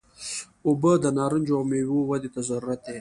[0.67, 2.97] اوبه د نارنجو او میوو ودې ته ضروري دي.